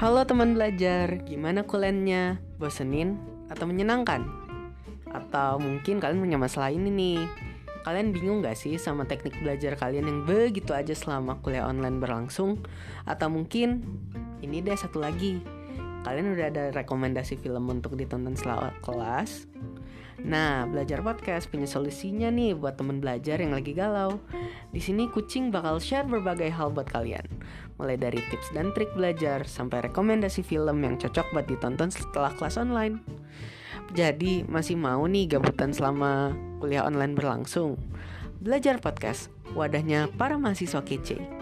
Halo 0.00 0.24
teman 0.24 0.56
belajar, 0.56 1.20
gimana 1.28 1.60
kuliahnya? 1.60 2.40
Bosenin 2.56 3.20
atau 3.52 3.68
menyenangkan? 3.68 4.24
Atau 5.12 5.60
mungkin 5.60 6.00
kalian 6.00 6.24
punya 6.24 6.40
masalah 6.40 6.72
ini 6.72 6.88
nih 6.88 7.20
Kalian 7.84 8.08
bingung 8.08 8.40
gak 8.40 8.56
sih 8.56 8.80
sama 8.80 9.04
teknik 9.04 9.36
belajar 9.44 9.76
kalian 9.76 10.08
yang 10.08 10.20
begitu 10.24 10.72
aja 10.72 10.96
selama 10.96 11.36
kuliah 11.44 11.68
online 11.68 12.00
berlangsung? 12.00 12.64
Atau 13.04 13.28
mungkin 13.28 13.84
ini 14.40 14.64
deh 14.64 14.72
satu 14.72 15.04
lagi 15.04 15.44
Kalian 16.00 16.32
udah 16.32 16.46
ada 16.48 16.64
rekomendasi 16.72 17.36
film 17.36 17.68
untuk 17.68 17.96
ditonton 17.96 18.32
setelah 18.32 18.72
kelas? 18.80 19.44
Nah, 20.20 20.68
belajar 20.68 21.00
podcast 21.00 21.48
punya 21.48 21.64
solusinya 21.64 22.28
nih 22.28 22.52
buat 22.52 22.76
temen 22.76 23.00
belajar 23.00 23.40
yang 23.40 23.56
lagi 23.56 23.72
galau. 23.72 24.20
Di 24.68 24.80
sini 24.80 25.08
kucing 25.08 25.48
bakal 25.48 25.80
share 25.80 26.04
berbagai 26.04 26.52
hal 26.52 26.72
buat 26.72 26.92
kalian, 26.92 27.24
mulai 27.80 27.96
dari 27.96 28.20
tips 28.28 28.52
dan 28.52 28.72
trik 28.76 28.92
belajar 28.92 29.48
sampai 29.48 29.88
rekomendasi 29.88 30.44
film 30.44 30.84
yang 30.84 31.00
cocok 31.00 31.24
buat 31.32 31.48
ditonton 31.48 31.88
setelah 31.88 32.36
kelas 32.36 32.60
online. 32.60 33.00
Jadi, 33.96 34.44
masih 34.44 34.76
mau 34.76 35.08
nih 35.08 35.36
gabutan 35.36 35.72
selama 35.72 36.36
kuliah 36.60 36.84
online 36.84 37.16
berlangsung? 37.16 37.80
Belajar 38.44 38.76
podcast, 38.80 39.32
wadahnya 39.56 40.08
para 40.20 40.36
mahasiswa 40.36 40.84
kece. 40.84 41.39